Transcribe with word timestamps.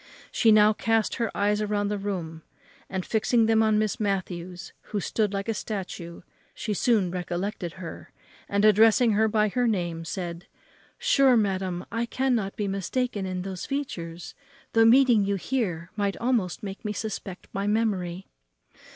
She 0.31 0.51
now 0.51 0.73
cast 0.73 1.17
her 1.17 1.29
eyes 1.37 1.63
round 1.63 1.91
the 1.91 1.99
room, 1.99 2.41
and, 2.89 3.05
fixing 3.05 3.45
them 3.45 3.61
on 3.61 3.77
Miss 3.77 3.99
Matthews, 3.99 4.73
who 4.85 4.99
stood 4.99 5.31
like 5.31 5.47
a 5.47 5.53
statue, 5.53 6.23
she 6.55 6.73
soon 6.73 7.11
recollected 7.11 7.73
her, 7.73 8.11
and, 8.49 8.65
addressing 8.65 9.11
her 9.11 9.27
by 9.27 9.49
her 9.49 9.67
name, 9.67 10.03
said, 10.03 10.47
"Sure, 10.97 11.37
madam, 11.37 11.85
I 11.91 12.07
cannot 12.07 12.55
be 12.55 12.67
mistaken 12.67 13.27
in 13.27 13.43
those 13.43 13.67
features; 13.67 14.33
though 14.73 14.85
meeting 14.85 15.23
you 15.23 15.35
here 15.35 15.91
might 15.95 16.17
almost 16.17 16.63
make 16.63 16.83
me 16.83 16.93
suspect 16.93 17.47
my 17.53 17.67
memory." 17.67 18.25